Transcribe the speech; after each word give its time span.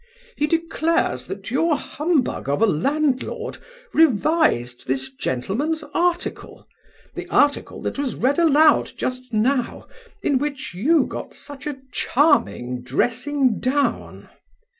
"He 0.35 0.47
declares 0.47 1.27
that 1.27 1.51
your 1.51 1.77
humbug 1.77 2.49
of 2.49 2.63
a 2.63 2.65
landlord 2.65 3.59
revised 3.93 4.87
this 4.87 5.13
gentleman's 5.13 5.83
article—the 5.93 7.29
article 7.29 7.83
that 7.83 7.99
was 7.99 8.15
read 8.15 8.39
aloud 8.39 8.93
just 8.97 9.31
now—in 9.31 10.39
which 10.39 10.73
you 10.73 11.05
got 11.05 11.35
such 11.35 11.67
a 11.67 11.77
charming 11.91 12.81
dressing 12.81 13.59
down." 13.59 14.27